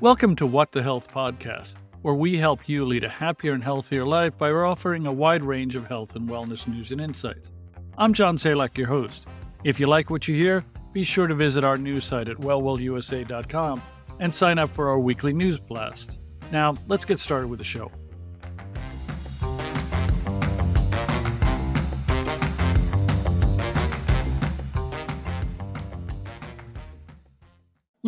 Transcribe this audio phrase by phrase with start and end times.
[0.00, 4.06] Welcome to What the Health podcast, where we help you lead a happier and healthier
[4.06, 7.50] life by offering a wide range of health and wellness news and insights.
[7.98, 9.26] I'm John Salak, your host.
[9.64, 13.82] If you like what you hear, be sure to visit our news site at wellwellusa.com
[14.20, 16.20] and sign up for our weekly news blasts.
[16.52, 17.90] Now, let's get started with the show.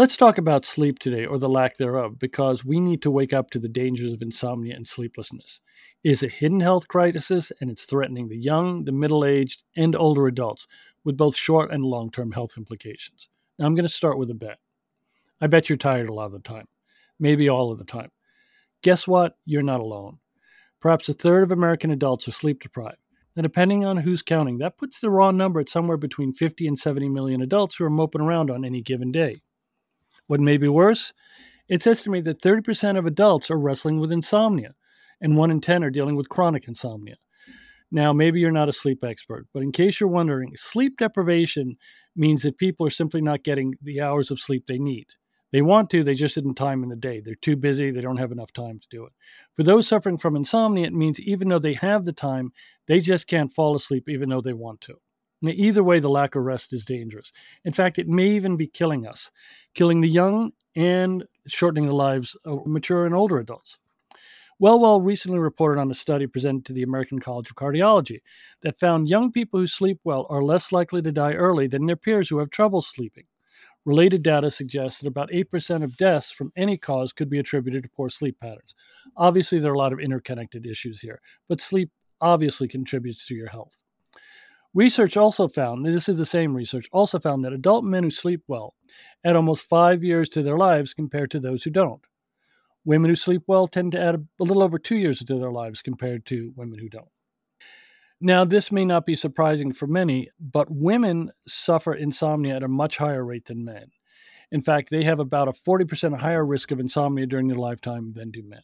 [0.01, 3.51] Let's talk about sleep today, or the lack thereof, because we need to wake up
[3.51, 5.61] to the dangers of insomnia and sleeplessness.
[6.03, 9.95] It is a hidden health crisis, and it's threatening the young, the middle aged, and
[9.95, 10.67] older adults,
[11.05, 13.29] with both short and long term health implications.
[13.59, 14.57] Now, I'm going to start with a bet.
[15.39, 16.69] I bet you're tired a lot of the time,
[17.19, 18.11] maybe all of the time.
[18.81, 19.37] Guess what?
[19.45, 20.17] You're not alone.
[20.81, 22.97] Perhaps a third of American adults are sleep deprived.
[23.37, 26.79] Now, depending on who's counting, that puts the raw number at somewhere between 50 and
[26.79, 29.43] 70 million adults who are moping around on any given day.
[30.31, 31.13] What may be worse?
[31.69, 34.77] It's estimated that 30% of adults are wrestling with insomnia,
[35.21, 37.17] and 1 in 10 are dealing with chronic insomnia.
[37.91, 41.79] Now, maybe you're not a sleep expert, but in case you're wondering, sleep deprivation
[42.15, 45.09] means that people are simply not getting the hours of sleep they need.
[45.51, 47.19] They want to, they just didn't time in the day.
[47.19, 49.13] They're too busy, they don't have enough time to do it.
[49.57, 52.53] For those suffering from insomnia, it means even though they have the time,
[52.87, 54.95] they just can't fall asleep even though they want to.
[55.43, 57.33] Now, either way, the lack of rest is dangerous.
[57.65, 59.31] In fact, it may even be killing us,
[59.75, 63.79] killing the young and shortening the lives of mature and older adults.
[64.63, 68.21] Wellwell recently reported on a study presented to the American College of Cardiology
[68.61, 71.97] that found young people who sleep well are less likely to die early than their
[71.97, 73.25] peers who have trouble sleeping.
[73.87, 77.89] Related data suggests that about 8% of deaths from any cause could be attributed to
[77.89, 78.75] poor sleep patterns.
[79.17, 83.49] Obviously, there are a lot of interconnected issues here, but sleep obviously contributes to your
[83.49, 83.83] health.
[84.73, 88.43] Research also found, this is the same research, also found that adult men who sleep
[88.47, 88.75] well
[89.25, 92.03] add almost five years to their lives compared to those who don't.
[92.85, 95.83] Women who sleep well tend to add a little over two years to their lives
[95.83, 97.09] compared to women who don't.
[98.21, 102.99] Now, this may not be surprising for many, but women suffer insomnia at a much
[102.99, 103.91] higher rate than men.
[104.53, 108.31] In fact, they have about a 40% higher risk of insomnia during their lifetime than
[108.31, 108.63] do men.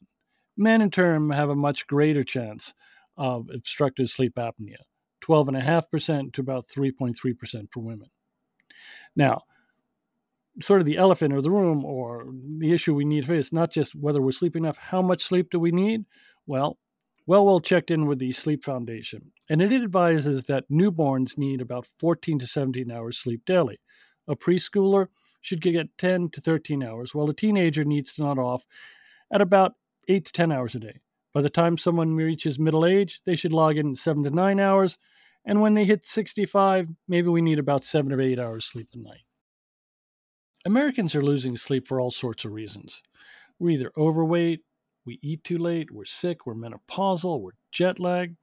[0.56, 2.75] Men, in turn, have a much greater chance
[3.16, 4.77] of obstructive sleep apnea,
[5.22, 8.09] 12.5% to about 3.3% for women.
[9.15, 9.43] Now,
[10.60, 12.27] sort of the elephant in the room or
[12.59, 15.50] the issue we need to face, not just whether we're sleeping enough, how much sleep
[15.50, 16.04] do we need?
[16.47, 16.78] Well,
[17.28, 22.38] Wellwell checked in with the Sleep Foundation, and it advises that newborns need about 14
[22.38, 23.81] to 17 hours sleep daily.
[24.28, 25.09] A preschooler
[25.41, 28.65] should get 10 to 13 hours, while a teenager needs to nod off
[29.33, 29.75] at about
[30.09, 31.00] 8 to 10 hours a day.
[31.36, 34.97] By the time someone reaches middle age, they should log in 7 to 9 hours,
[35.44, 38.98] and when they hit 65, maybe we need about 7 or 8 hours sleep a
[38.98, 39.26] night.
[40.64, 43.02] Americans are losing sleep for all sorts of reasons.
[43.58, 44.62] We're either overweight,
[45.04, 48.38] we eat too late, we're sick, we're menopausal, we're jet lagged,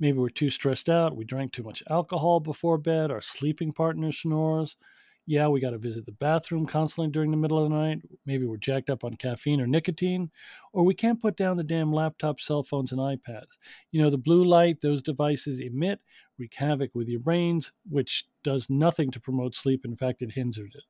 [0.00, 4.10] maybe we're too stressed out, we drank too much alcohol before bed, our sleeping partner
[4.10, 4.78] snores.
[5.24, 8.02] Yeah, we got to visit the bathroom constantly during the middle of the night.
[8.26, 10.30] Maybe we're jacked up on caffeine or nicotine,
[10.72, 13.56] or we can't put down the damn laptop, cell phones, and iPads.
[13.92, 16.00] You know, the blue light those devices emit
[16.38, 19.84] wreak havoc with your brains, which does nothing to promote sleep.
[19.84, 20.82] In fact, it hinders it.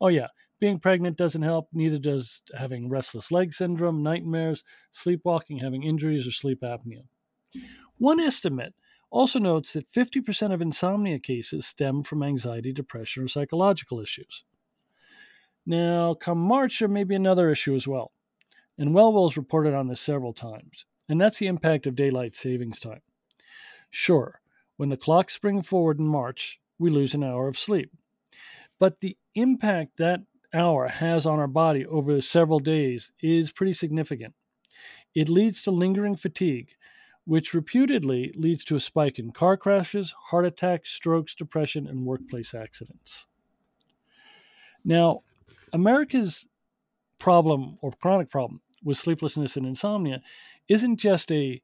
[0.00, 5.84] Oh, yeah, being pregnant doesn't help, neither does having restless leg syndrome, nightmares, sleepwalking, having
[5.84, 7.04] injuries, or sleep apnea.
[7.98, 8.74] One estimate
[9.10, 14.44] also notes that 50% of insomnia cases stem from anxiety, depression, or psychological issues.
[15.66, 18.12] Now, come March, there may be another issue as well.
[18.78, 23.02] And Wellwell's reported on this several times, and that's the impact of daylight savings time.
[23.90, 24.40] Sure,
[24.76, 27.90] when the clocks spring forward in March, we lose an hour of sleep.
[28.78, 30.20] But the impact that
[30.54, 34.34] hour has on our body over several days is pretty significant.
[35.14, 36.70] It leads to lingering fatigue,
[37.24, 42.54] which reputedly leads to a spike in car crashes, heart attacks, strokes, depression, and workplace
[42.54, 43.26] accidents.
[44.84, 45.20] Now,
[45.72, 46.46] America's
[47.18, 50.22] problem or chronic problem with sleeplessness and insomnia
[50.68, 51.60] isn't just a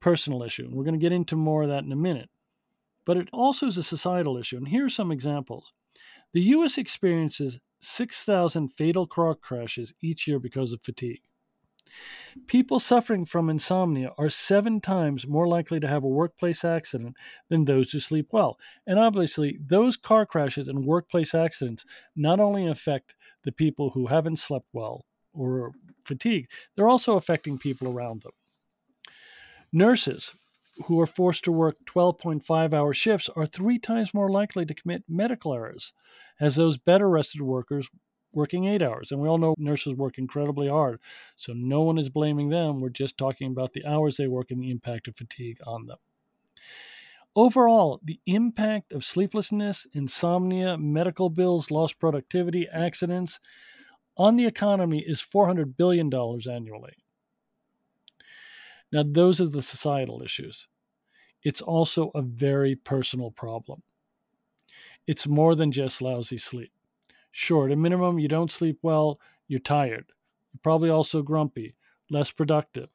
[0.00, 0.68] personal issue.
[0.70, 2.30] We're going to get into more of that in a minute.
[3.04, 4.56] But it also is a societal issue.
[4.56, 5.72] And here are some examples.
[6.32, 6.78] The U.S.
[6.78, 11.22] experiences 6,000 fatal car crashes each year because of fatigue.
[12.46, 17.16] People suffering from insomnia are seven times more likely to have a workplace accident
[17.48, 18.58] than those who sleep well.
[18.86, 21.84] And obviously, those car crashes and workplace accidents
[22.16, 23.14] not only affect
[23.44, 25.72] the people who haven't slept well or
[26.04, 28.32] fatigued, they're also affecting people around them.
[29.72, 30.34] Nurses
[30.86, 35.04] who are forced to work 12.5 hour shifts are three times more likely to commit
[35.08, 35.92] medical errors
[36.40, 37.88] as those better rested workers
[38.34, 39.12] working eight hours.
[39.12, 41.00] And we all know nurses work incredibly hard.
[41.36, 42.80] So no one is blaming them.
[42.80, 45.98] We're just talking about the hours they work and the impact of fatigue on them.
[47.36, 53.40] Overall, the impact of sleeplessness, insomnia, medical bills, lost productivity, accidents
[54.16, 56.94] on the economy is $400 billion annually.
[58.92, 60.68] Now, those are the societal issues.
[61.42, 63.82] It's also a very personal problem.
[65.06, 66.70] It's more than just lousy sleep.
[67.36, 70.12] Sure, at a minimum, you don't sleep well, you're tired.
[70.52, 71.74] You're probably also grumpy,
[72.08, 72.90] less productive.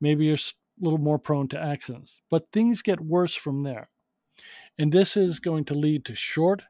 [0.00, 2.20] Maybe you're a little more prone to accidents.
[2.28, 3.88] But things get worse from there.
[4.76, 6.64] And this is going to lead to short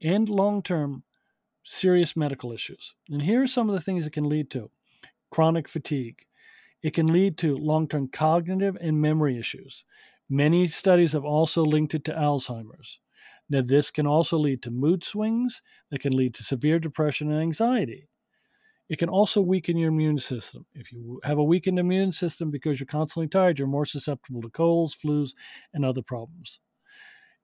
[0.00, 1.02] and long term
[1.64, 2.94] serious medical issues.
[3.08, 4.70] And here are some of the things it can lead to
[5.32, 6.26] chronic fatigue.
[6.80, 9.84] It can lead to long term cognitive and memory issues.
[10.28, 13.00] Many studies have also linked it to Alzheimer's.
[13.50, 15.60] Now, this can also lead to mood swings
[15.90, 18.08] that can lead to severe depression and anxiety.
[18.88, 20.66] It can also weaken your immune system.
[20.74, 24.50] If you have a weakened immune system because you're constantly tired, you're more susceptible to
[24.50, 25.34] colds, flus,
[25.74, 26.60] and other problems.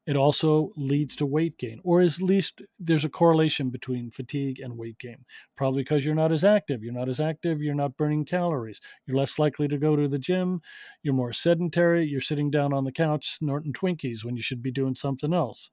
[0.07, 4.79] It also leads to weight gain, or at least there's a correlation between fatigue and
[4.79, 5.25] weight gain.
[5.57, 6.85] Probably because you're not as active.
[6.85, 8.81] You're not as active, you're not burning calories.
[9.05, 10.63] You're less likely to go to the gym.
[11.03, 12.07] You're more sedentary.
[12.07, 15.71] You're sitting down on the couch snorting Twinkies when you should be doing something else.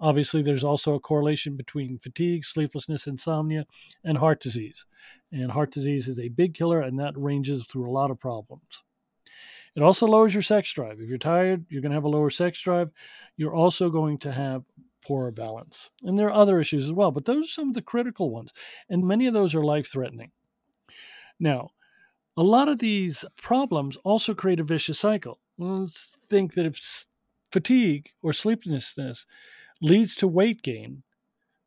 [0.00, 3.66] Obviously, there's also a correlation between fatigue, sleeplessness, insomnia,
[4.04, 4.86] and heart disease.
[5.32, 8.84] And heart disease is a big killer, and that ranges through a lot of problems.
[9.76, 11.00] It also lowers your sex drive.
[11.00, 12.90] If you're tired, you're going to have a lower sex drive.
[13.36, 14.64] You're also going to have
[15.06, 15.90] poorer balance.
[16.02, 18.52] And there are other issues as well, but those are some of the critical ones.
[18.88, 20.32] And many of those are life threatening.
[21.38, 21.70] Now,
[22.36, 25.38] a lot of these problems also create a vicious cycle.
[25.56, 27.06] Let's think that if
[27.50, 29.26] fatigue or sleeplessness
[29.80, 31.02] leads to weight gain,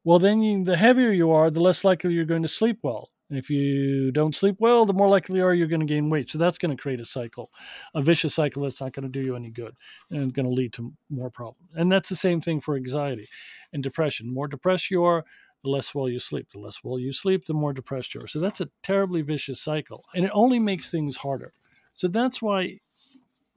[0.03, 3.09] well, then you, the heavier you are, the less likely you're going to sleep well.
[3.31, 6.29] If you don't sleep well, the more likely you are you're going to gain weight.
[6.29, 7.49] So that's going to create a cycle,
[7.95, 9.73] a vicious cycle that's not going to do you any good
[10.11, 11.69] and going to lead to more problems.
[11.75, 13.27] And that's the same thing for anxiety
[13.71, 14.27] and depression.
[14.27, 15.23] The more depressed you are,
[15.63, 16.49] the less well you sleep.
[16.51, 18.27] The less well you sleep, the more depressed you are.
[18.27, 20.03] So that's a terribly vicious cycle.
[20.13, 21.53] And it only makes things harder.
[21.93, 22.79] So that's why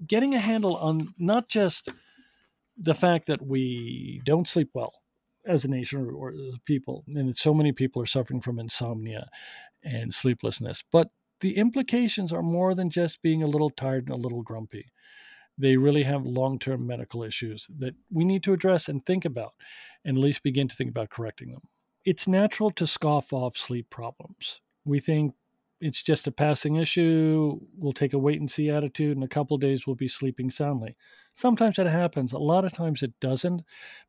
[0.07, 1.89] getting a handle on not just
[2.77, 4.93] the fact that we don't sleep well
[5.47, 9.29] as a nation or, as people, and so many people are suffering from insomnia
[9.85, 10.83] and sleeplessness.
[10.91, 11.09] But
[11.41, 14.87] the implications are more than just being a little tired and a little grumpy.
[15.57, 19.53] They really have long term medical issues that we need to address and think about,
[20.05, 21.63] and at least begin to think about correcting them.
[22.05, 24.61] It's natural to scoff off sleep problems.
[24.85, 25.35] We think
[25.81, 27.59] it's just a passing issue.
[27.77, 29.17] We'll take a wait and see attitude.
[29.17, 30.97] In a couple days, we'll be sleeping soundly.
[31.35, 32.33] Sometimes that happens.
[32.33, 33.63] A lot of times it doesn't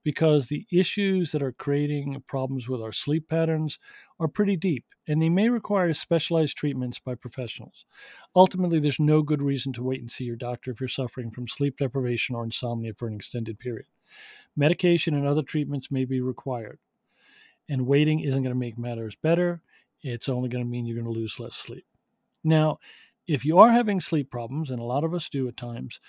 [0.04, 3.80] because the issues that are creating problems with our sleep patterns
[4.20, 7.86] are pretty deep and they may require specialized treatments by professionals.
[8.36, 11.48] Ultimately, there's no good reason to wait and see your doctor if you're suffering from
[11.48, 13.88] sleep deprivation or insomnia for an extended period.
[14.56, 16.80] Medication and other treatments may be required,
[17.68, 19.62] and waiting isn't going to make matters better
[20.06, 21.86] it's only going to mean you're going to lose less sleep.
[22.44, 22.78] Now,
[23.28, 26.00] if you are having sleep problems, and a lot of us do at times,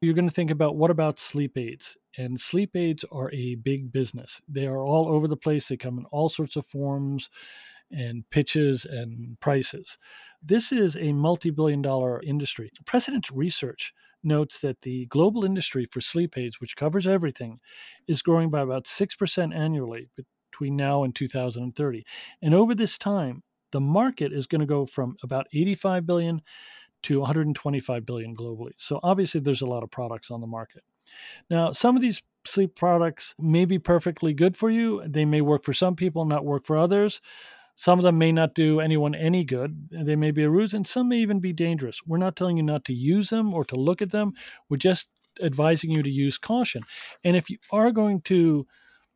[0.00, 1.96] you're going to think about what about sleep aids?
[2.18, 4.42] And sleep aids are a big business.
[4.46, 5.68] They are all over the place.
[5.68, 7.30] They come in all sorts of forms
[7.90, 9.98] and pitches and prices.
[10.42, 12.70] This is a multi billion dollar industry.
[12.84, 17.60] Precedence Research notes that the global industry for sleep aids, which covers everything,
[18.06, 20.08] is growing by about 6% annually
[20.54, 22.04] between now and 2030.
[22.40, 23.42] And over this time,
[23.72, 26.42] the market is going to go from about 85 billion
[27.02, 28.70] to 125 billion globally.
[28.76, 30.84] So obviously there's a lot of products on the market.
[31.50, 35.02] Now, some of these sleep products may be perfectly good for you.
[35.04, 37.20] They may work for some people, not work for others.
[37.74, 39.88] Some of them may not do anyone any good.
[39.90, 42.00] They may be a ruse, and some may even be dangerous.
[42.06, 44.34] We're not telling you not to use them or to look at them.
[44.68, 45.08] We're just
[45.42, 46.84] advising you to use caution.
[47.24, 48.68] And if you are going to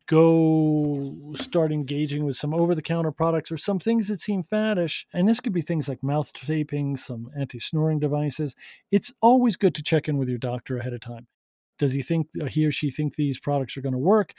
[0.09, 5.05] go start engaging with some over the counter products or some things that seem faddish.
[5.13, 8.55] And this could be things like mouth taping, some anti snoring devices.
[8.91, 11.27] It's always good to check in with your doctor ahead of time.
[11.77, 14.33] Does he think uh, he or she think these products are going to work?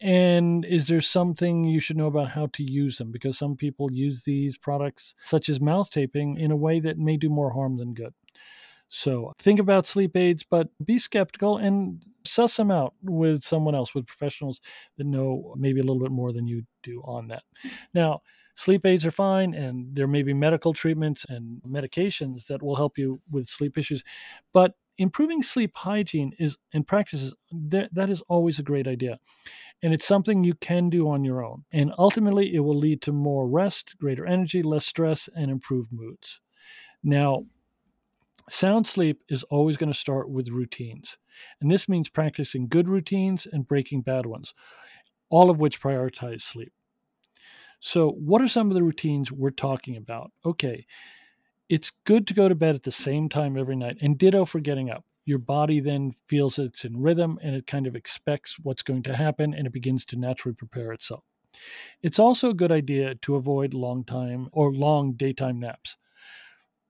[0.00, 3.12] And is there something you should know about how to use them?
[3.12, 7.16] Because some people use these products, such as mouth taping, in a way that may
[7.16, 8.12] do more harm than good.
[8.88, 13.94] So think about sleep aids, but be skeptical and suss them out with someone else,
[13.94, 14.60] with professionals
[14.96, 17.42] that know maybe a little bit more than you do on that.
[17.92, 18.20] Now,
[18.54, 22.98] sleep aids are fine, and there may be medical treatments and medications that will help
[22.98, 24.04] you with sleep issues,
[24.52, 29.18] but improving sleep hygiene is and practices that, that is always a great idea
[29.82, 31.64] And it's something you can do on your own.
[31.72, 36.40] And ultimately, it will lead to more rest, greater energy, less stress, and improved moods.
[37.02, 37.44] Now,
[38.48, 41.18] sound sleep is always going to start with routines.
[41.60, 44.54] And this means practicing good routines and breaking bad ones,
[45.30, 46.72] all of which prioritize sleep.
[47.80, 50.32] So, what are some of the routines we're talking about?
[50.44, 50.86] Okay,
[51.68, 54.60] it's good to go to bed at the same time every night, and ditto for
[54.60, 55.04] getting up.
[55.26, 59.16] Your body then feels it's in rhythm and it kind of expects what's going to
[59.16, 61.24] happen and it begins to naturally prepare itself.
[62.02, 65.96] It's also a good idea to avoid long time or long daytime naps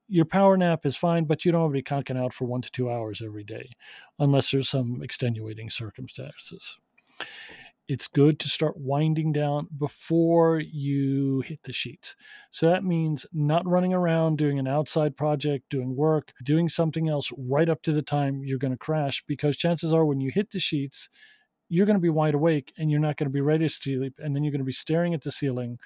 [0.09, 2.63] your power nap is fine, but you don't want to be conking out for one
[2.63, 3.71] to two hours every day
[4.19, 6.79] unless there's some extenuating circumstances.
[7.87, 12.17] It's good to start winding down before you hit the sheets.
[12.51, 17.31] So that means not running around doing an outside project, doing work, doing something else
[17.37, 20.51] right up to the time you're going to crash because chances are when you hit
[20.51, 21.11] the sheets,
[21.69, 24.15] you're going to be wide awake and you're not going to be ready to sleep.
[24.19, 25.79] And then you're going to be staring at the ceiling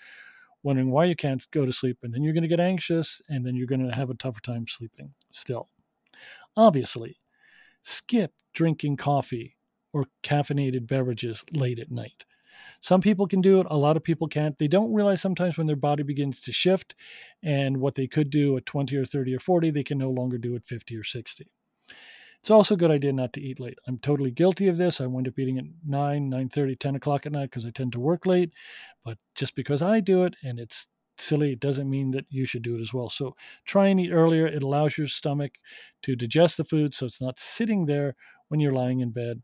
[0.68, 3.44] wondering why you can't go to sleep, and then you're going to get anxious, and
[3.44, 5.70] then you're going to have a tougher time sleeping still.
[6.58, 7.18] Obviously,
[7.80, 9.56] skip drinking coffee
[9.94, 12.26] or caffeinated beverages late at night.
[12.80, 14.58] Some people can do it, a lot of people can't.
[14.58, 16.94] They don't realize sometimes when their body begins to shift
[17.42, 20.36] and what they could do at 20 or 30 or 40, they can no longer
[20.36, 21.50] do at 50 or 60.
[22.40, 23.78] It's also a good idea not to eat late.
[23.86, 25.00] I'm totally guilty of this.
[25.00, 28.00] I wind up eating at 9, 9.30, 10 o'clock at night because I tend to
[28.00, 28.52] work late.
[29.04, 30.86] But just because I do it and it's
[31.18, 33.08] silly, it doesn't mean that you should do it as well.
[33.08, 34.46] So try and eat earlier.
[34.46, 35.52] It allows your stomach
[36.02, 38.14] to digest the food so it's not sitting there
[38.48, 39.42] when you're lying in bed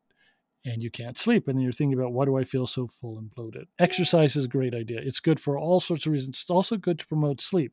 [0.64, 1.48] and you can't sleep.
[1.48, 3.66] And you're thinking about why do I feel so full and bloated?
[3.78, 5.00] Exercise is a great idea.
[5.02, 6.40] It's good for all sorts of reasons.
[6.40, 7.72] It's also good to promote sleep.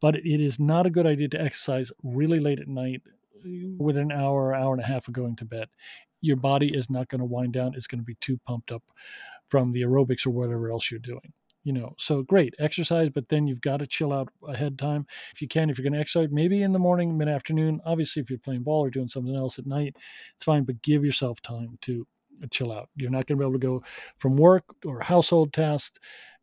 [0.00, 3.02] But it is not a good idea to exercise really late at night
[3.44, 3.78] Mm.
[3.78, 5.68] within an hour, hour and a half of going to bed.
[6.20, 7.74] Your body is not going to wind down.
[7.74, 8.82] It's going to be too pumped up
[9.48, 11.32] from the aerobics or whatever else you're doing.
[11.62, 15.04] You know, so great exercise, but then you've got to chill out ahead time.
[15.34, 17.80] If you can, if you're going to exercise, maybe in the morning, mid afternoon.
[17.84, 19.96] Obviously, if you're playing ball or doing something else at night,
[20.36, 22.06] it's fine, but give yourself time to
[22.42, 22.88] uh, chill out.
[22.94, 23.82] You're not going to be able to go
[24.18, 25.98] from work or household tasks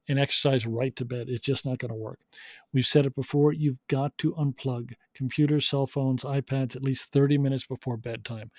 [0.09, 1.29] and exercise right to bed.
[1.29, 2.19] It's just not going to work.
[2.73, 7.37] We've said it before, you've got to unplug computers, cell phones, iPads at least 30
[7.37, 8.49] minutes before bedtime.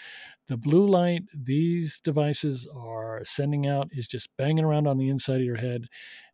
[0.46, 5.40] The blue light these devices are sending out is just banging around on the inside
[5.40, 5.86] of your head,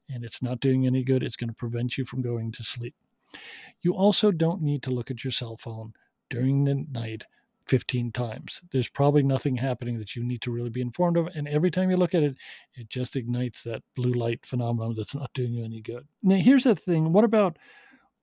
[0.08, 1.22] and it's not doing any good.
[1.22, 2.94] It's going to prevent you from going to sleep.
[3.80, 5.94] You also don't need to look at your cell phone
[6.28, 7.25] during the night
[7.70, 8.62] 15 times.
[8.72, 11.28] There's probably nothing happening that you need to really be informed of.
[11.28, 12.36] And every time you look at it,
[12.74, 16.04] it just ignites that blue light phenomenon that's not doing you any good.
[16.20, 17.58] Now, here's the thing what about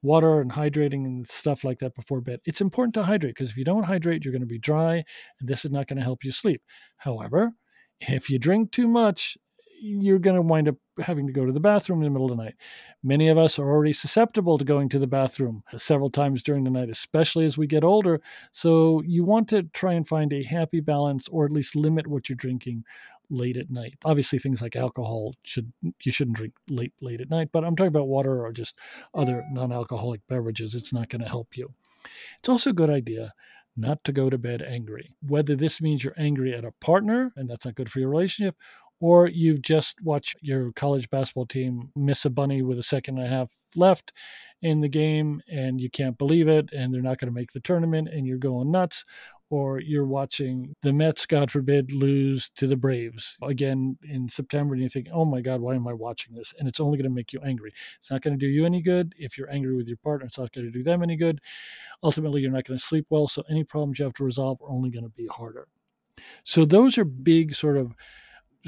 [0.01, 2.41] water and hydrating and stuff like that before bed?
[2.43, 4.95] It's important to hydrate because if you don't hydrate, you're going to be dry,
[5.39, 6.61] and this is not going to help you sleep.
[6.97, 7.53] However,
[8.01, 9.37] if you drink too much,
[9.79, 12.37] you're going to wind up having to go to the bathroom in the middle of
[12.37, 12.55] the night.
[13.03, 16.71] Many of us are already susceptible to going to the bathroom several times during the
[16.71, 18.21] night, especially as we get older.
[18.51, 22.29] So you want to try and find a happy balance or at least limit what
[22.29, 22.83] you're drinking
[23.29, 23.95] late at night.
[24.05, 25.71] Obviously things like alcohol should
[26.03, 28.75] you shouldn't drink late late at night, but I'm talking about water or just
[29.13, 30.75] other non-alcoholic beverages.
[30.75, 31.73] It's not going to help you.
[32.39, 33.33] It's also a good idea
[33.75, 35.11] not to go to bed angry.
[35.21, 38.55] Whether this means you're angry at a partner and that's not good for your relationship,
[38.99, 43.27] or you've just watched your college basketball team miss a bunny with a second and
[43.27, 44.11] a half left
[44.61, 47.59] in the game and you can't believe it and they're not going to make the
[47.59, 49.05] tournament and you're going nuts
[49.49, 54.83] or you're watching the Mets, God forbid, lose to the Braves again in September, and
[54.83, 56.53] you think, oh my God, why am I watching this?
[56.59, 57.71] And it's only going to make you angry.
[57.97, 59.13] It's not going to do you any good.
[59.17, 61.39] If you're angry with your partner, it's not going to do them any good.
[62.03, 63.27] Ultimately, you're not going to sleep well.
[63.27, 65.67] So any problems you have to resolve are only going to be harder.
[66.43, 67.93] So those are big sort of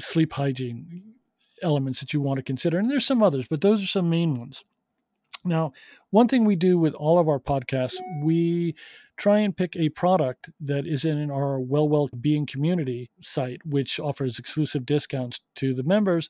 [0.00, 1.14] sleep hygiene
[1.62, 2.78] elements that you want to consider.
[2.78, 4.64] And there's some others, but those are some main ones.
[5.44, 5.72] Now,
[6.10, 8.74] one thing we do with all of our podcasts, we
[9.16, 13.98] try and pick a product that is in our Well Well Being community site, which
[13.98, 16.28] offers exclusive discounts to the members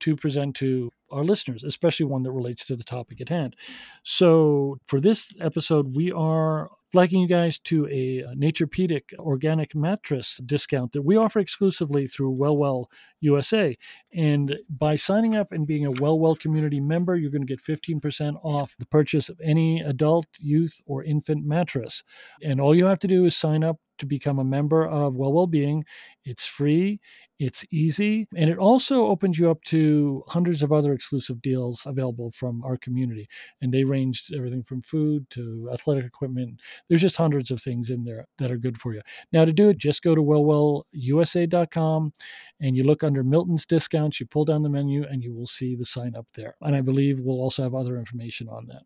[0.00, 3.56] to present to our listeners, especially one that relates to the topic at hand.
[4.02, 10.92] So, for this episode, we are flagging you guys to a Naturepedic organic mattress discount
[10.92, 13.76] that we offer exclusively through Well Well USA.
[14.12, 17.62] And by signing up and being a Well Well community member, you're going to get
[17.62, 22.02] 15% off the purchase of any adult, youth, or infant mattress.
[22.42, 25.46] And all you have to do is sign up to become a member of Well
[25.46, 25.84] Being.
[26.24, 27.00] It's free
[27.40, 32.30] It's easy, and it also opens you up to hundreds of other exclusive deals available
[32.32, 33.30] from our community.
[33.62, 36.60] And they range everything from food to athletic equipment.
[36.88, 39.00] There's just hundreds of things in there that are good for you.
[39.32, 42.12] Now, to do it, just go to wellwellusa.com
[42.60, 44.20] and you look under Milton's discounts.
[44.20, 46.56] You pull down the menu, and you will see the sign up there.
[46.60, 48.82] And I believe we'll also have other information on that.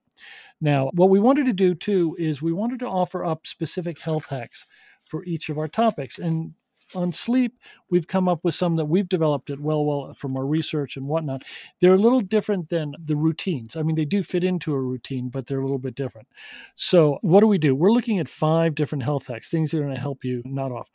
[0.61, 4.29] Now, what we wanted to do too is we wanted to offer up specific health
[4.29, 4.65] hacks
[5.05, 6.21] for each of our topics.
[6.21, 6.55] And
[6.97, 7.59] on sleep,
[7.91, 11.07] we've come up with some that we've developed at Well Well from our research and
[11.07, 11.43] whatnot.
[11.81, 13.77] They're a little different than the routines.
[13.77, 16.29] I mean, they do fit into a routine, but they're a little bit different.
[16.75, 17.75] So, what do we do?
[17.75, 20.73] We're looking at five different health hacks, things that are going to help you not
[20.73, 20.91] off.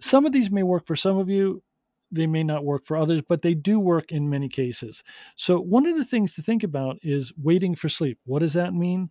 [0.00, 1.62] Some of these may work for some of you.
[2.10, 5.02] They may not work for others, but they do work in many cases.
[5.36, 8.18] So, one of the things to think about is waiting for sleep.
[8.24, 9.10] What does that mean?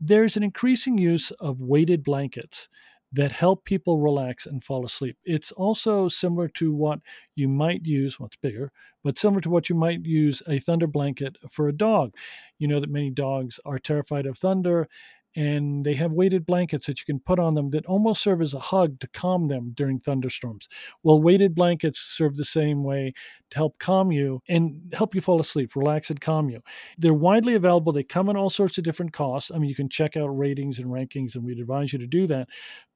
[0.00, 2.68] There's an increasing use of weighted blankets
[3.16, 5.16] that help people relax and fall asleep.
[5.24, 7.00] It's also similar to what
[7.34, 8.70] you might use, well, bigger,
[9.02, 12.14] but similar to what you might use a thunder blanket for a dog.
[12.58, 14.88] You know that many dogs are terrified of thunder
[15.34, 18.54] and they have weighted blankets that you can put on them that almost serve as
[18.54, 20.68] a hug to calm them during thunderstorms.
[21.02, 23.12] Well, weighted blankets serve the same way
[23.50, 26.60] to help calm you and help you fall asleep, relax and calm you.
[26.98, 27.92] They're widely available.
[27.92, 29.50] They come in all sorts of different costs.
[29.54, 32.26] I mean, you can check out ratings and rankings, and we'd advise you to do
[32.26, 32.48] that.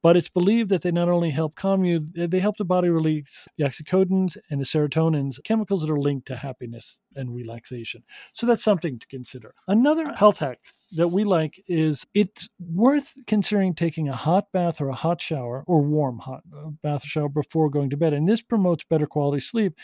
[0.03, 3.47] But it's believed that they not only help calm you, they help the body release
[3.59, 8.03] the oxycodons and the serotonins, chemicals that are linked to happiness and relaxation.
[8.33, 9.55] So that's something to consider.
[9.69, 10.61] Another health hack
[10.93, 15.65] that we like is it's worth considering taking a hot bath or a hot shower
[15.67, 18.13] or warm hot uh, bath or shower before going to bed.
[18.13, 19.75] And this promotes better quality sleep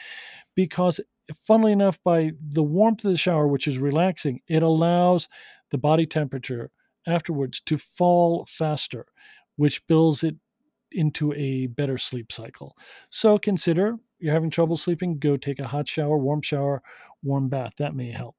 [0.56, 1.00] because,
[1.46, 5.28] funnily enough, by the warmth of the shower, which is relaxing, it allows
[5.70, 6.70] the body temperature
[7.06, 9.06] afterwards to fall faster,
[9.54, 10.34] which builds it
[10.90, 12.76] into a better sleep cycle.
[13.10, 16.82] So consider you're having trouble sleeping, go take a hot shower, warm shower,
[17.22, 17.74] warm bath.
[17.76, 18.34] That may help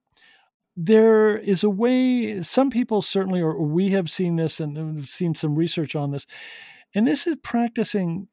[0.79, 5.33] there is a way some people certainly or we have seen this and uh, seen
[5.33, 6.27] some research on this
[6.93, 8.27] and this is practicing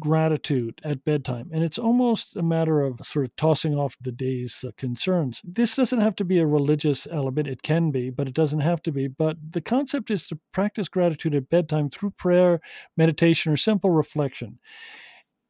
[0.00, 4.64] gratitude at bedtime and it's almost a matter of sort of tossing off the day's
[4.66, 8.34] uh, concerns this doesn't have to be a religious element it can be but it
[8.34, 12.60] doesn't have to be but the concept is to practice gratitude at bedtime through prayer
[12.96, 14.58] meditation or simple reflection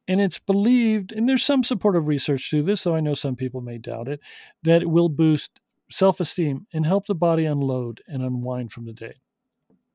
[0.07, 3.61] and it's believed and there's some supportive research to this though i know some people
[3.61, 4.19] may doubt it
[4.63, 5.61] that it will boost
[5.93, 9.13] self esteem, and help the body unload and unwind from the day.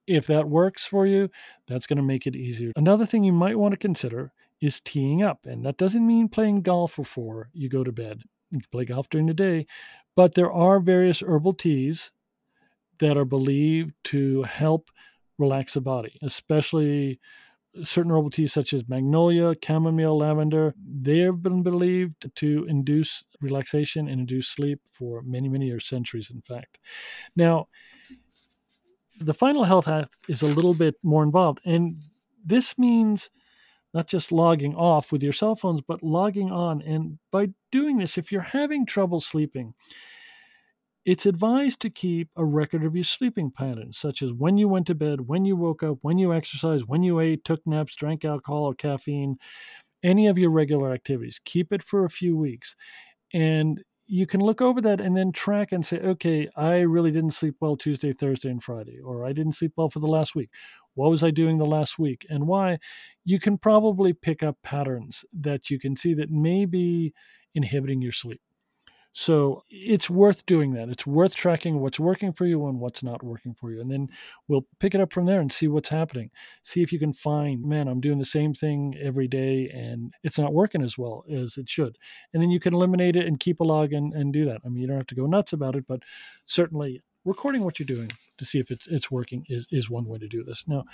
[0.08, 1.30] If that works for you,
[1.66, 2.72] that's going to make it easier.
[2.76, 5.46] Another thing you might want to consider is teeing up.
[5.46, 8.22] And that doesn't mean playing golf before you go to bed.
[8.50, 9.66] You can play golf during the day,
[10.16, 12.10] but there are various herbal teas
[12.98, 14.90] that are believed to help
[15.38, 17.20] relax the body, especially
[17.82, 24.08] certain herbal teas such as magnolia, chamomile, lavender, they have been believed to induce relaxation
[24.08, 26.78] and induce sleep for many, many years, centuries, in fact.
[27.36, 27.68] Now,
[29.18, 31.94] the final health hack is a little bit more involved, and
[32.44, 33.30] this means
[33.94, 36.82] not just logging off with your cell phones, but logging on.
[36.82, 39.74] And by doing this, if you're having trouble sleeping,
[41.04, 44.86] it's advised to keep a record of your sleeping patterns, such as when you went
[44.88, 48.26] to bed, when you woke up, when you exercised, when you ate, took naps, drank
[48.26, 49.36] alcohol or caffeine,
[50.02, 51.40] any of your regular activities.
[51.44, 52.76] Keep it for a few weeks.
[53.32, 57.34] And you can look over that and then track and say, okay, I really didn't
[57.34, 60.50] sleep well Tuesday, Thursday, and Friday, or I didn't sleep well for the last week.
[60.94, 62.78] What was I doing the last week and why?
[63.24, 67.12] You can probably pick up patterns that you can see that may be
[67.54, 68.40] inhibiting your sleep.
[69.12, 70.88] So it's worth doing that.
[70.88, 73.80] It's worth tracking what's working for you and what's not working for you.
[73.80, 74.08] And then
[74.46, 76.30] we'll pick it up from there and see what's happening.
[76.62, 80.38] See if you can find, man, I'm doing the same thing every day and it's
[80.38, 81.96] not working as well as it should.
[82.32, 84.60] And then you can eliminate it and keep a log and, and do that.
[84.64, 86.02] I mean, you don't have to go nuts about it, but
[86.44, 90.18] certainly recording what you're doing to see if it's it's working is, is one way
[90.18, 90.64] to do this.
[90.66, 90.84] Now,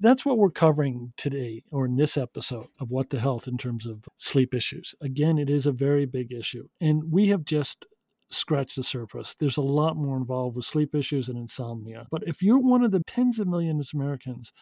[0.00, 3.86] that's what we're covering today or in this episode of What the Health in terms
[3.86, 4.94] of sleep issues.
[5.00, 6.68] Again, it is a very big issue.
[6.80, 7.84] And we have just
[8.30, 9.34] scratched the surface.
[9.34, 12.06] There's a lot more involved with sleep issues and insomnia.
[12.10, 14.52] But if you're one of the tens of millions of Americans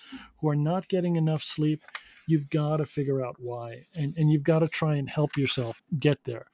[0.41, 1.81] who are not getting enough sleep,
[2.27, 3.81] you've got to figure out why.
[3.97, 6.47] And, and you've got to try and help yourself get there.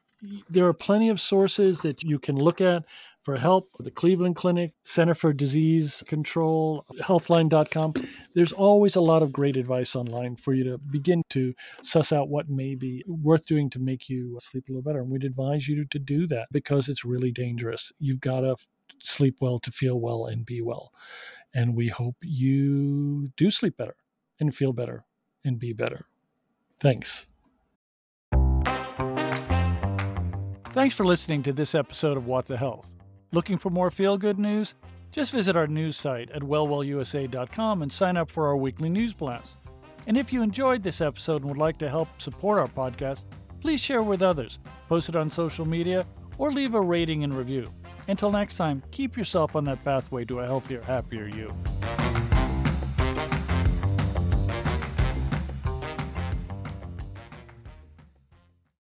[0.48, 2.84] There are plenty of sources that you can look at
[3.28, 7.92] for help, with the Cleveland Clinic, Center for Disease Control, healthline.com.
[8.34, 12.30] There's always a lot of great advice online for you to begin to suss out
[12.30, 15.00] what may be worth doing to make you sleep a little better.
[15.00, 17.92] And we'd advise you to do that because it's really dangerous.
[17.98, 18.56] You've got to
[19.02, 20.90] sleep well to feel well and be well.
[21.54, 23.96] And we hope you do sleep better
[24.40, 25.04] and feel better
[25.44, 26.06] and be better.
[26.80, 27.26] Thanks.
[30.72, 32.94] Thanks for listening to this episode of What the Health.
[33.30, 34.74] Looking for more feel good news?
[35.10, 39.58] Just visit our news site at wellwellusa.com and sign up for our weekly news blast.
[40.06, 43.26] And if you enjoyed this episode and would like to help support our podcast,
[43.60, 46.06] please share with others, post it on social media,
[46.38, 47.70] or leave a rating and review.
[48.06, 51.52] Until next time, keep yourself on that pathway to a healthier, happier you.